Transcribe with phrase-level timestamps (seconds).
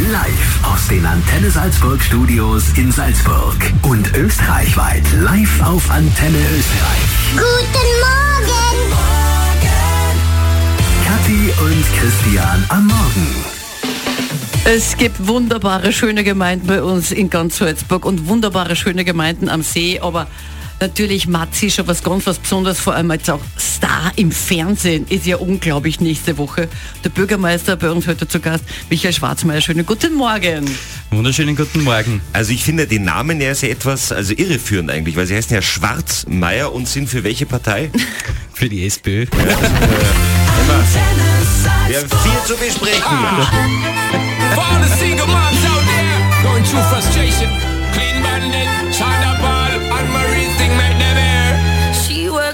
[0.00, 6.98] Live aus den Antenne Salzburg Studios in Salzburg und österreichweit live auf Antenne Österreich.
[7.30, 8.92] Guten Morgen!
[11.06, 13.44] Kathi und Christian am Morgen.
[14.64, 19.62] Es gibt wunderbare, schöne Gemeinden bei uns in ganz Salzburg und wunderbare, schöne Gemeinden am
[19.62, 20.26] See, aber
[20.80, 25.26] natürlich Matzi schon was ganz was Besonderes, vor allem als auch Star im Fernsehen, ist
[25.26, 26.68] ja unglaublich nächste Woche.
[27.04, 29.60] Der Bürgermeister bei uns heute zu Gast, Michael Schwarzmeier.
[29.60, 30.70] Schönen guten Morgen.
[31.10, 32.20] Wunderschönen guten Morgen.
[32.32, 35.62] Also ich finde den Namen ja sehr etwas, also irreführend eigentlich, weil sie heißen ja
[35.62, 37.90] Schwarzmeier und sind für welche Partei?
[38.54, 39.26] Für die SPÖ.
[41.88, 43.02] Wir haben viel zu besprechen.
[45.64, 47.48] There going through frustration,
[47.92, 50.43] clean bandit, China ball, and Marie's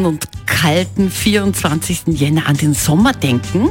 [0.00, 2.02] Verregneten und kalten 24.
[2.08, 3.70] Jänner an den Sommer denken.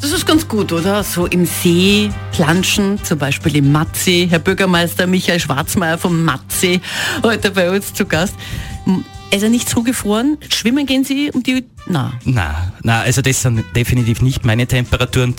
[0.00, 1.02] Das ist ganz gut, oder?
[1.02, 4.28] So im See planschen, zum Beispiel im Matzi.
[4.30, 6.80] Herr Bürgermeister Michael Schwarzmeier vom Matzi,
[7.24, 8.34] heute bei uns zu Gast.
[9.30, 10.38] Ist er nicht zugefroren?
[10.48, 11.64] Schwimmen gehen Sie um die...
[11.86, 15.34] Na, Na, na, also das sind definitiv nicht meine Temperaturen.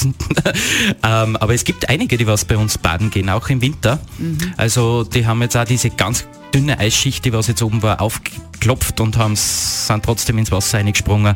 [1.04, 4.00] ähm, aber es gibt einige, die was bei uns baden gehen, auch im Winter.
[4.58, 9.00] Also die haben jetzt auch diese ganz dünne Eisschicht, die was jetzt oben war, aufgeklopft
[9.00, 11.36] und haben, sind trotzdem ins Wasser eingesprungen.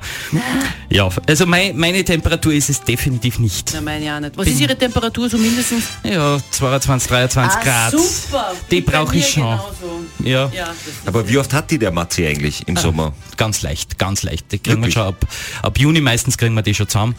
[0.89, 3.71] Ja, also mein, meine Temperatur ist es definitiv nicht.
[3.73, 4.37] na meine ja nicht.
[4.37, 5.85] Was ist Ihre Temperatur so mindestens?
[6.03, 7.93] Ja, 22, 23 Grad.
[7.93, 8.53] Ah, super.
[8.71, 9.43] Die brauche ich schon.
[9.43, 10.03] genauso.
[10.23, 10.51] Ja.
[10.53, 10.73] Ja,
[11.05, 13.13] Aber wie oft hat die der Matzi eigentlich im Sommer?
[13.37, 14.51] Ganz leicht, ganz leicht.
[14.51, 15.25] Die kriegen wir schon ab,
[15.61, 17.15] ab Juni meistens kriegen wir die schon zusammen.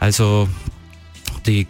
[0.00, 0.48] Also
[1.46, 1.66] die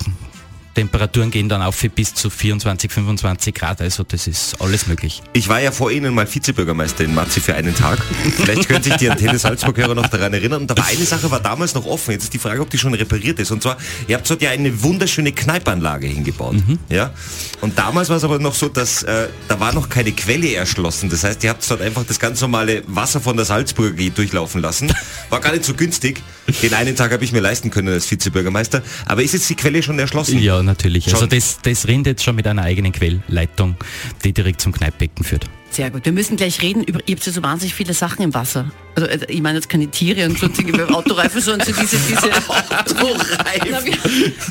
[0.75, 5.23] Temperaturen gehen dann auf bis zu 24, 25 Grad, also das ist alles möglich.
[5.33, 7.99] Ich war ja vor Ihnen mal Vizebürgermeister in Matzi für einen Tag.
[8.37, 10.63] Vielleicht können sich die Antenne Salzburg-Hörer noch daran erinnern.
[10.63, 12.13] Und da war eine Sache, war damals noch offen.
[12.13, 13.51] Jetzt ist die Frage, ob die schon repariert ist.
[13.51, 13.77] Und zwar,
[14.09, 16.57] ihr habt dort ja eine wunderschöne Kneipanlage hingebaut.
[16.89, 17.13] Ja?
[17.61, 21.11] Und damals war es aber noch so, dass äh, da war noch keine Quelle erschlossen.
[21.11, 24.61] Das heißt, ihr habt dort einfach das ganz normale Wasser von der Salzburger G durchlaufen
[24.61, 24.93] lassen.
[25.31, 26.23] War gar nicht so günstig.
[26.63, 28.83] Den einen Tag habe ich mir leisten können als Vizebürgermeister.
[29.07, 30.39] Aber ist jetzt die Quelle schon erschlossen?
[30.39, 31.07] Ja, natürlich.
[31.07, 31.29] Also Schon.
[31.31, 33.77] das, das rinnt jetzt schon mit einer eigenen Quellleitung,
[34.25, 35.45] die direkt zum Kneippbecken führt.
[35.71, 36.05] Sehr gut.
[36.05, 38.71] Wir müssen gleich reden über, ihr habt ja so wahnsinnig viele Sachen im Wasser.
[38.95, 43.69] Also äh, ich meine jetzt keine Tiere und sonstige Autoreifen, sondern so diese, diese Autoreifen.
[43.73, 43.97] Na, wir,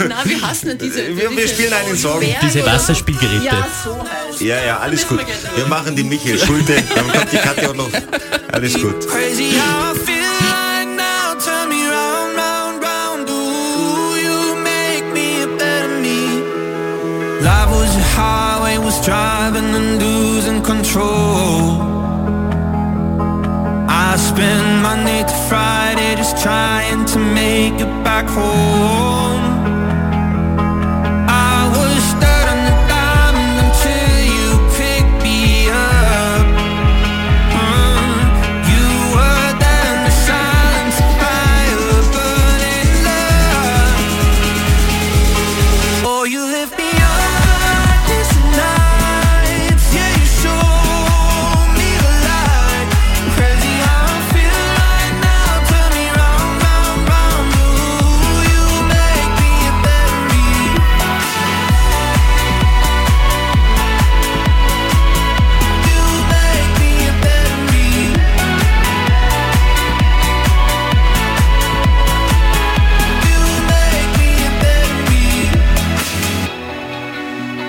[0.10, 1.16] na, wir hassen ja diese.
[1.16, 2.22] Wir- wir diese spielen einen Song.
[2.42, 3.46] Diese Wasserspielgeräte.
[3.46, 4.42] Ja, so heißt.
[4.42, 5.22] Ja, ja, alles gut.
[5.56, 7.90] wir machen die Michael Schulte, dann kommt die Katja auch noch.
[8.52, 8.96] Alles gut.
[19.04, 21.82] Driving and losing control.
[23.90, 29.23] I spend Monday to Friday just trying to make it back home.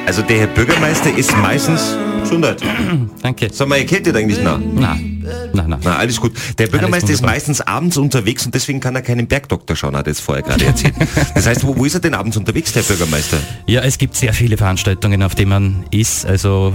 [0.06, 2.62] Also der Herr Bürgermeister ist meistens Gesundheit.
[3.22, 3.48] Danke.
[3.52, 4.58] Sag mal, ihr kennt ihr eigentlich nah?
[4.58, 4.98] Na,
[5.54, 5.80] Nein, nein.
[5.82, 6.32] Na, alles gut.
[6.58, 10.10] Der Bürgermeister ist meistens abends unterwegs und deswegen kann er keinen Bergdoktor schauen, hat er
[10.10, 10.94] jetzt vorher gerade erzählt.
[11.34, 13.38] Das heißt, wo, wo ist er denn abends unterwegs, der Bürgermeister?
[13.66, 16.26] Ja, es gibt sehr viele Veranstaltungen, auf denen man ist.
[16.26, 16.72] Also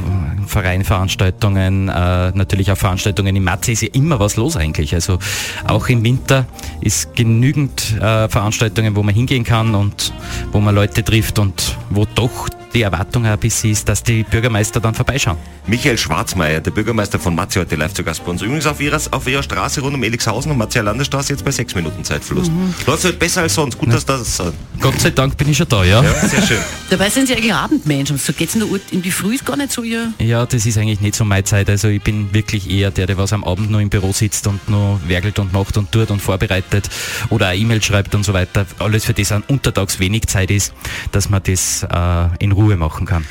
[0.47, 4.93] Vereinveranstaltungen, äh, natürlich auch Veranstaltungen im Matze ist ja immer was los eigentlich.
[4.95, 5.19] Also
[5.67, 6.45] auch im Winter
[6.81, 10.13] ist genügend äh, Veranstaltungen, wo man hingehen kann und
[10.51, 14.79] wo man Leute trifft und wo doch die Erwartung ein bisschen ist, dass die Bürgermeister
[14.79, 15.37] dann vorbeischauen.
[15.67, 18.41] Michael Schwarzmeier, der Bürgermeister von Matze, heute live zu Gast bei uns.
[18.41, 21.75] Übrigens auf ihrer, auf ihrer Straße rund um Elixhausen und Matze Landesstraße jetzt bei sechs
[21.75, 22.51] Minuten Zeitverlust.
[22.85, 23.77] Läuft halt besser als sonst.
[23.77, 24.39] Gut, dass das...
[24.39, 26.03] äh, Gott sei Dank bin ich schon da, ja.
[26.03, 26.57] Ja, sehr schön.
[26.89, 28.17] Dabei sind Sie eigentlich Abendmenschen.
[28.17, 30.13] So geht's in der Uhr, in die Früh ist gar nicht so Ihr...
[30.19, 31.69] Ja, das ist eigentlich nicht so meine Zeit.
[31.69, 34.69] Also ich bin wirklich eher der, der was am Abend nur im Büro sitzt und
[34.69, 36.89] nur werkelt und macht und tut und vorbereitet
[37.29, 38.65] oder eine E-Mail schreibt und so weiter.
[38.79, 40.73] Alles für das an untertags wenig Zeit ist,
[41.11, 43.25] dass man das äh, in Ruhe machen kann.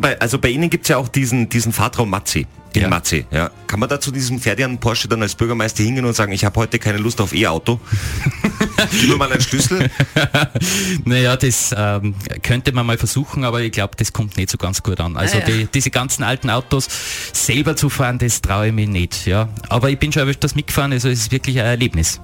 [0.00, 2.44] Bei, also bei Ihnen gibt es ja auch diesen, diesen Fahrtraum Matze.
[2.72, 2.88] In Ja.
[2.88, 3.50] Matze, ja.
[3.66, 6.54] Kann man da zu diesem Ferdian Porsche dann als Bürgermeister hingehen und sagen, ich habe
[6.60, 7.80] heute keine Lust auf E-Auto?
[9.00, 9.90] Gib mir mal einen Schlüssel.
[11.04, 14.82] Naja, das ähm, könnte man mal versuchen, aber ich glaube, das kommt nicht so ganz
[14.82, 15.16] gut an.
[15.16, 15.46] Also Ah, ja.
[15.46, 16.88] die, diese ganzen alten Autos
[17.32, 19.26] selber zu fahren, das traue ich mir nicht.
[19.26, 19.48] Ja.
[19.68, 22.20] Aber ich bin schon öfters mitgefahren, also es ist wirklich ein Erlebnis.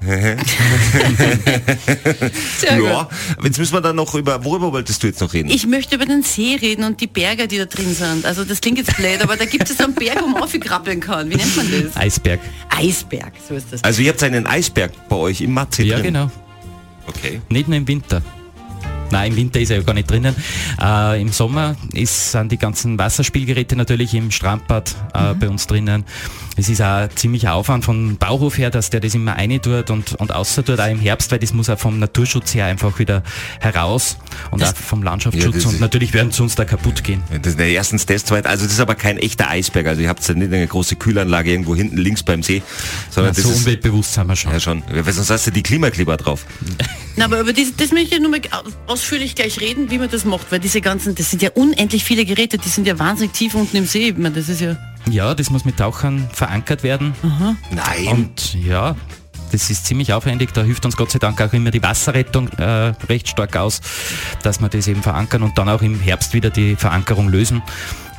[0.00, 0.36] Ja,
[3.36, 5.50] aber jetzt müssen wir dann noch über, worüber wolltest du jetzt noch reden?
[5.50, 8.24] Ich möchte über den See reden und die Berge, die da drin sind.
[8.24, 11.30] Also das klingt jetzt blöd, aber da gibt es einen Berg, wo man aufkrabbeln kann.
[11.30, 11.96] Wie nennt man das?
[11.96, 12.40] Eisberg.
[12.68, 13.84] Eisberg, so ist das.
[13.84, 16.14] Also ihr habt einen Eisberg bei euch im Matze Ja, drin.
[16.14, 16.30] genau.
[17.06, 17.40] Okay.
[17.48, 18.22] Nicht nur im Winter.
[19.10, 20.34] Nein, im Winter ist er ja gar nicht drinnen.
[20.80, 26.04] Äh, Im Sommer ist, sind die ganzen Wasserspielgeräte natürlich im Strandbad äh, bei uns drinnen.
[26.56, 30.14] Es ist auch ziemlicher Aufwand vom Bauhof her, dass der das immer rein tut und,
[30.14, 33.22] und außer tut, auch im Herbst, weil das muss auch vom Naturschutz her einfach wieder
[33.60, 34.18] heraus
[34.50, 37.22] und auch vom Ja, Landschaftsschutz das und natürlich werden sie uns da kaputt gehen.
[37.30, 39.86] Das ist der erstens das, zweitens, also das ist aber kein echter Eisberg.
[39.86, 42.62] Also ihr habt ja nicht eine große Kühlanlage irgendwo hinten links beim See,
[43.10, 44.52] sondern so das ist umweltbewusst sind wir schon.
[44.52, 44.82] ja schon.
[44.90, 46.44] Weil sonst hast du die Klimakleber drauf.
[47.18, 48.40] Na, aber über das, das möchte ich nur mal
[48.86, 52.24] ausführlich gleich reden, wie man das macht, weil diese ganzen, das sind ja unendlich viele
[52.24, 54.10] Geräte, die sind ja wahnsinnig tief unten im See.
[54.10, 54.76] Ich meine, das ist ja...
[55.10, 57.14] Ja, das muss mit Tauchern verankert werden.
[57.72, 58.06] Nein.
[58.06, 58.94] Und ja,
[59.50, 60.54] das ist ziemlich aufwendig.
[60.54, 63.80] Da hilft uns Gott sei Dank auch immer die Wasserrettung äh, recht stark aus,
[64.44, 67.62] dass wir das eben verankern und dann auch im Herbst wieder die Verankerung lösen,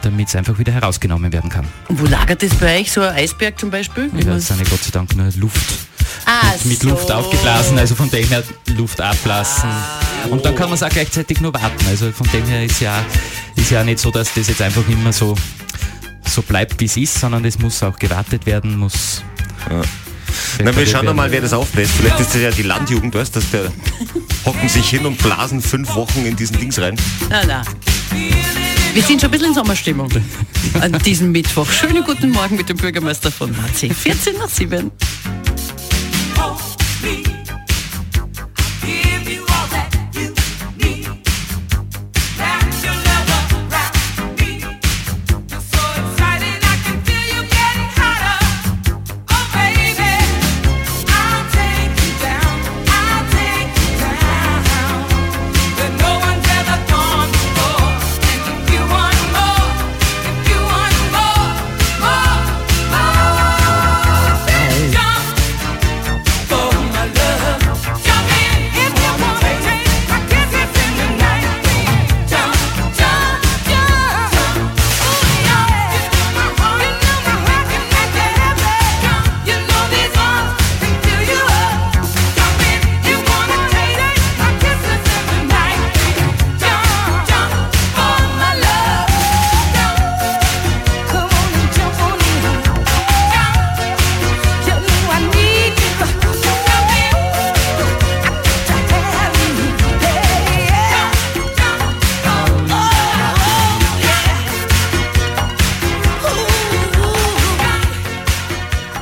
[0.01, 1.65] damit es einfach wieder herausgenommen werden kann.
[1.87, 4.09] Und wo lagert das bei euch, so ein Eisberg zum Beispiel?
[4.17, 5.88] Ja, das sind ja Gott sei Dank nur Luft.
[6.31, 6.89] Ah, Mit so.
[6.89, 8.43] Luft aufgeblasen, also von dem her
[8.77, 9.67] Luft ablassen.
[10.29, 11.83] Und dann kann man es auch gleichzeitig nur warten.
[11.87, 13.03] Also von dem her ist ja,
[13.55, 15.33] ist ja nicht so, dass das jetzt einfach immer so,
[16.27, 19.23] so bleibt, wie es ist, sondern es muss auch gewartet werden, muss.
[20.63, 21.15] Na, wir schauen werden.
[21.15, 21.93] mal, wer das aufbläst.
[21.97, 23.71] Vielleicht ist das ja die Landjugend, weißt du, dass der
[24.45, 26.95] hocken sich hin und blasen fünf Wochen in diesen Dings rein.
[27.31, 27.63] Na, na.
[28.93, 30.09] Wir sind schon ein bisschen in Sommerstimmung
[30.79, 31.67] an diesem Mittwoch.
[31.71, 33.95] Schönen guten Morgen mit dem Bürgermeister von Marzing.
[33.95, 34.91] 14 nach 7.
[37.01, 37.38] me.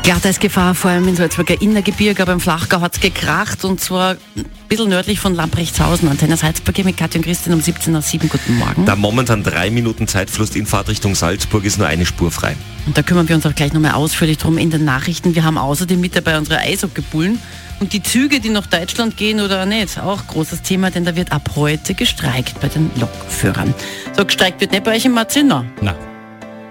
[0.08, 4.46] Glatteisgefahr, vor allem in Salzburger Innergebirge, aber im Flachgau hat es gekracht und zwar ein
[4.70, 6.08] bisschen nördlich von Lamprechtshausen.
[6.08, 8.30] Antenne Salzburg hier mit Katja und Christian um 17 nach 7.
[8.30, 8.86] Guten Morgen.
[8.86, 12.56] Da momentan drei Minuten Zeitfluss in Fahrtrichtung Salzburg ist nur eine Spur frei.
[12.86, 15.36] Und da kümmern wir uns auch gleich nochmal ausführlich drum in den Nachrichten.
[15.36, 17.42] Wir haben außerdem mit dabei unsere Eishockeybullen
[17.82, 21.34] und die Züge, die nach Deutschland gehen oder nicht, auch großes Thema, denn da wird
[21.34, 23.74] ab heute gestreikt bei den Lokführern.
[24.16, 25.66] So, gestreikt wird nicht bei euch im Marzina?
[25.82, 25.98] Na,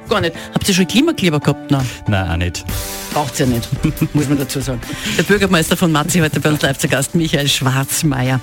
[0.09, 0.37] Gar nicht.
[0.55, 1.71] Habt ihr schon Klimakleber gehabt?
[1.71, 1.87] Nein.
[2.07, 2.65] na auch nicht.
[3.17, 3.67] Braucht's ja nicht,
[4.15, 4.79] muss man dazu sagen.
[5.17, 8.43] Der Bürgermeister von Matzi heute bei uns live zu Gast, Michael Schwarzmeier.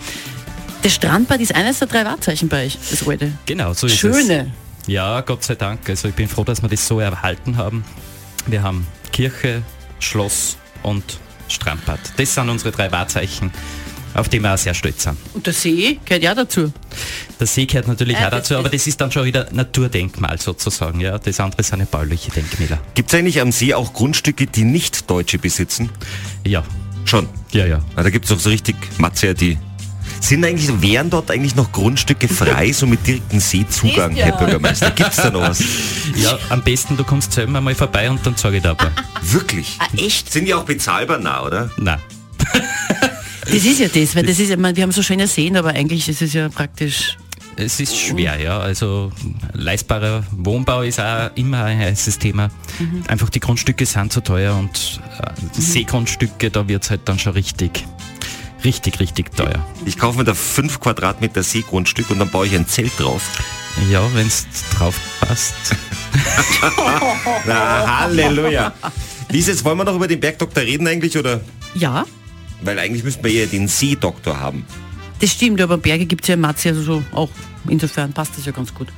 [0.81, 3.33] Das Strandbad ist eines der drei Wahrzeichen bei euch, das alte.
[3.45, 3.99] Genau, so ist es.
[3.99, 4.51] Schöne.
[4.87, 5.87] Ja, Gott sei Dank.
[5.87, 7.85] Also ich bin froh, dass wir das so erhalten haben.
[8.47, 9.61] Wir haben Kirche,
[9.99, 11.99] Schloss und Strandbad.
[12.17, 13.51] Das sind unsere drei Wahrzeichen,
[14.15, 15.19] auf die wir auch sehr stolz sind.
[15.35, 16.73] Und der See gehört ja dazu.
[17.43, 20.39] Der See gehört natürlich Ja, auch das dazu, aber das ist dann schon wieder Naturdenkmal
[20.39, 21.01] sozusagen.
[21.01, 22.79] Ja, das andere sind ja bauliche Denkmäler.
[22.95, 25.89] Gibt es eigentlich am See auch Grundstücke, die nicht Deutsche besitzen?
[26.47, 26.63] Ja,
[27.03, 27.27] Schon.
[27.51, 27.81] ja, ja.
[27.97, 29.57] Na, da gibt es doch so richtig Matze, die...
[30.21, 34.27] Sind eigentlich, wären dort eigentlich noch Grundstücke frei, so mit direktem Seezugang, Ja.
[34.27, 34.91] Herr Bürgermeister?
[34.91, 35.61] Gibt's da noch was?
[36.15, 38.89] Ja, am besten du kommst selber mal vorbei und dann zeige ich dir aber.
[39.21, 39.75] Wirklich?
[39.79, 40.31] Ah, echt?
[40.31, 41.69] Sind die auch bezahlbar nah, oder?
[41.75, 41.99] Nein.
[43.45, 46.07] Das ist ja das, weil das ist ja, wir haben so schöne Seen, aber eigentlich
[46.07, 47.17] ist es ja praktisch.
[47.55, 48.59] Es ist schwer, ja.
[48.59, 49.11] Also
[49.53, 52.49] leistbarer Wohnbau ist auch immer ein heißes Thema.
[53.07, 57.33] Einfach die Grundstücke sind zu teuer und äh, Seegrundstücke, da wird es halt dann schon
[57.33, 57.85] richtig,
[58.63, 59.65] richtig, richtig teuer.
[59.85, 63.21] Ich kaufe mir da 5 Quadratmeter Seegrundstück und dann baue ich ein Zelt drauf.
[63.91, 64.45] Ja, wenn es
[64.77, 65.53] drauf passt.
[67.45, 68.73] Na, Halleluja.
[69.29, 71.41] Lies, jetzt wollen wir noch über den Bergdoktor reden eigentlich, oder?
[71.73, 72.05] Ja,
[72.61, 74.65] Weil eigentlich müssten wir eher den Seedoktor haben.
[75.23, 77.29] Das stimmt, aber Berge gibt es ja in Matze also so auch.
[77.69, 78.89] Insofern passt das ja ganz gut.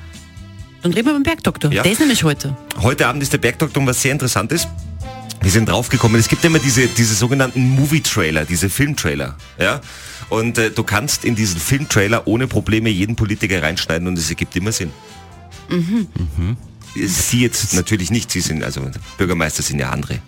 [0.81, 1.71] Dann reden wir beim Bergdoktor.
[1.71, 1.83] Ja.
[1.83, 2.57] Der ist nämlich heute.
[2.81, 4.67] Heute Abend ist der Bergdoktor um was sehr Interessantes.
[5.41, 9.37] Wir sind draufgekommen, es gibt immer diese, diese sogenannten Movie-Trailer, diese Filmtrailer.
[9.59, 9.81] Ja?
[10.29, 14.55] Und äh, du kannst in diesen Filmtrailer ohne Probleme jeden Politiker reinschneiden und es ergibt
[14.55, 14.91] immer Sinn.
[15.69, 16.07] Mhm.
[16.95, 18.81] Sie jetzt natürlich nicht, Sie sind, also
[19.19, 20.19] Bürgermeister sind ja andere.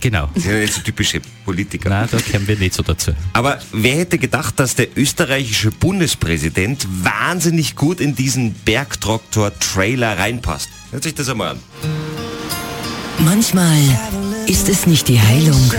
[0.00, 0.28] Genau.
[0.34, 1.88] Sie sind ja nicht so typische Politiker.
[1.88, 3.12] Nein, da kämen wir nicht so dazu.
[3.32, 10.68] Aber wer hätte gedacht, dass der österreichische Bundespräsident wahnsinnig gut in diesen Bergdoktor-Trailer reinpasst?
[10.90, 11.58] Hört sich das einmal an.
[13.18, 13.78] Manchmal
[14.46, 15.72] ist es nicht die Heilung,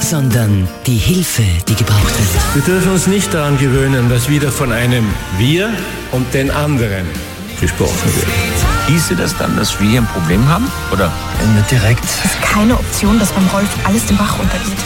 [0.00, 2.54] sondern die Hilfe, die gebraucht wird.
[2.54, 5.06] Wir dürfen uns nicht daran gewöhnen, dass wieder von einem
[5.38, 5.70] Wir
[6.12, 7.06] und den anderen
[7.60, 8.26] gesprochen wird.
[8.88, 10.70] Hieße das dann, dass wir hier ein Problem haben?
[10.92, 11.10] Oder?
[11.56, 12.04] Nicht direkt.
[12.42, 14.78] keine Option, dass beim Rolf alles den Bach runtergeht.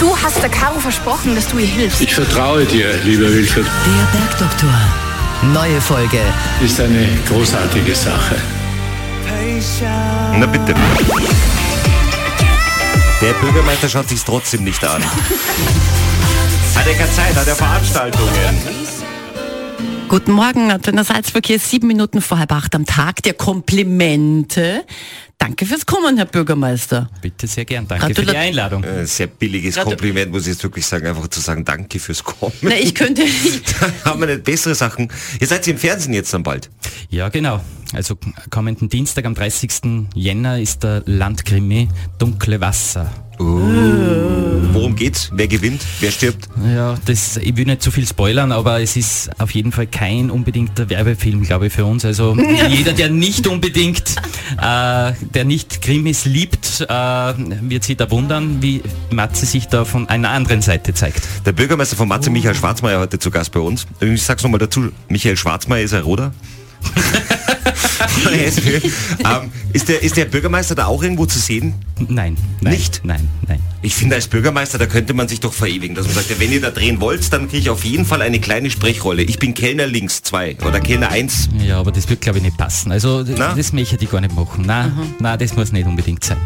[0.00, 2.00] Du hast der Caro versprochen, dass du ihr hilfst.
[2.00, 3.66] Ich vertraue dir, lieber Wilfried.
[3.66, 4.74] Der Bergdoktor.
[5.52, 6.20] Neue Folge.
[6.64, 8.36] Ist eine großartige Sache.
[10.34, 10.74] Na bitte.
[13.20, 15.02] Der Bürgermeister schaut sich trotzdem nicht an.
[16.74, 18.87] Hat er keine Zeit, hat er Veranstaltungen.
[20.08, 24.84] Guten Morgen, Antenne Salzverkehr, sieben Minuten vor halb acht am Tag der Komplimente.
[25.36, 27.10] Danke fürs Kommen, Herr Bürgermeister.
[27.20, 27.86] Bitte sehr gern.
[27.86, 28.82] Danke für die Gratula- Einladung.
[28.84, 32.24] Äh, Sehr billiges Gratu- Kompliment, muss ich jetzt wirklich sagen, einfach zu sagen, danke fürs
[32.24, 32.52] Kommen.
[32.62, 33.22] Na, ich könnte,
[34.04, 35.12] Da haben wir nicht bessere Sachen.
[35.40, 36.70] Ihr seid im Fernsehen jetzt dann bald.
[37.10, 37.60] Ja, genau.
[37.92, 38.16] Also
[38.50, 40.08] kommenden Dienstag am 30.
[40.14, 41.88] Jänner ist der Landkrimi
[42.18, 43.10] Dunkle Wasser.
[44.72, 45.30] Worum geht's?
[45.32, 45.82] Wer gewinnt?
[46.00, 46.48] Wer stirbt?
[46.74, 50.30] Ja, das, ich will nicht zu viel spoilern, aber es ist auf jeden Fall kein
[50.30, 52.04] unbedingter Werbefilm, glaube ich, für uns.
[52.04, 52.36] Also
[52.68, 54.16] jeder, der nicht unbedingt,
[54.60, 60.08] äh, der nicht Krimis liebt, äh, wird sich da wundern, wie Matze sich da von
[60.08, 61.22] einer anderen Seite zeigt.
[61.46, 63.86] Der Bürgermeister von Matze, Michael Schwarzmeier, heute zu Gast bei uns.
[64.00, 66.32] Ich sag's nochmal dazu, Michael Schwarzmeier ist ein Roder.
[68.06, 68.76] Von der SPÖ.
[69.24, 71.74] ähm, ist, der, ist der Bürgermeister da auch irgendwo zu sehen?
[71.98, 73.00] Nein, nein, Nicht?
[73.04, 73.60] nein, nein.
[73.82, 76.52] Ich finde, als Bürgermeister, da könnte man sich doch verewigen, dass man sagt, ja, wenn
[76.52, 79.22] ihr da drehen wollt, dann kriege ich auf jeden Fall eine kleine Sprechrolle.
[79.22, 81.48] Ich bin Kellner links 2 oder Kellner 1.
[81.60, 82.92] Ja, aber das wird, glaube ich, nicht passen.
[82.92, 83.54] Also Na?
[83.54, 84.64] das möchte ich gar nicht machen.
[84.66, 86.38] Nein, nein, das muss nicht unbedingt sein.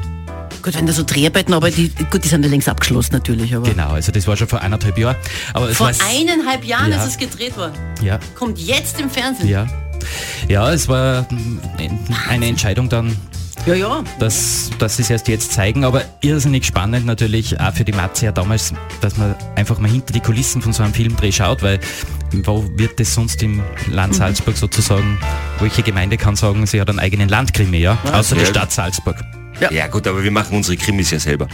[0.63, 3.69] gut, wenn da so Dreharbeiten, aber die, gut, die sind ja längst abgeschlossen natürlich, aber.
[3.69, 5.17] Genau, also das war schon vor eineinhalb Jahren.
[5.55, 7.03] Aber es Vor war eineinhalb Jahren Ja.
[7.03, 7.73] ist es gedreht worden.
[8.03, 9.49] ja, Kommt jetzt im Fernsehen.
[9.49, 9.67] ja.
[10.49, 11.61] Ja, es war mm,
[12.29, 13.17] eine Entscheidung dann,
[13.67, 13.75] ja.
[13.75, 14.05] ja.
[14.19, 18.27] dass, dass sie es erst jetzt zeigen, aber irrsinnig spannend natürlich auch für die Matze
[18.27, 21.79] ja damals, dass man einfach mal hinter die Kulissen von so einem Filmdreh schaut, weil
[22.45, 25.19] wo wird das sonst im Land Salzburg sozusagen,
[25.61, 27.99] welche Gemeinde kann sagen, sie hat einen eigenen Landkrimi, ja?
[28.13, 28.47] Außer die Ja.
[28.47, 29.17] Stadt Salzburg.
[29.71, 29.87] Ja.
[29.87, 31.47] gut, aber wir machen unsere Krimis ja selber.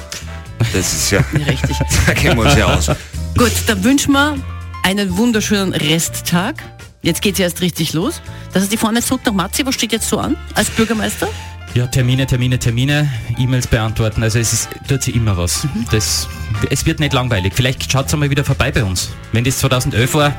[0.72, 1.76] Das ist ja, Richtig.
[2.06, 2.90] da kennen wir uns ja aus.
[3.36, 4.36] Gut, dann wünschen wir
[4.82, 6.62] einen wunderschönen Resttag.
[7.08, 8.20] Jetzt geht's erst richtig los.
[8.52, 9.64] Das ist die vorne zurück nach Matzi.
[9.64, 11.26] Was steht jetzt so an als Bürgermeister?
[11.72, 14.22] Ja, Termine, Termine, Termine, E-Mails beantworten.
[14.22, 15.66] Also es ist, tut sich immer was.
[15.90, 16.28] Das,
[16.68, 17.54] es wird nicht langweilig.
[17.56, 19.08] Vielleicht schaut mal wieder vorbei bei uns.
[19.32, 20.34] Wenn das 2011 war,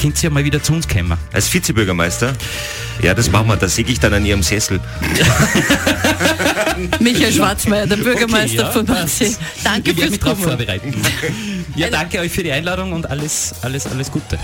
[0.00, 1.18] könnt ihr ja mal wieder zu uns kommen.
[1.32, 2.34] Als Vizebürgermeister?
[3.02, 3.56] Ja, das machen wir.
[3.56, 4.78] Da säge ich dann an Ihrem Sessel.
[7.00, 8.86] Michael Schwarzmeier, der Bürgermeister ja, von.
[8.86, 9.36] Matzi.
[9.64, 10.56] Danke fürs mich drauf Kommen.
[10.56, 10.94] vorbereiten.
[11.74, 14.38] Ja, danke euch für die Einladung und alles, alles, alles Gute.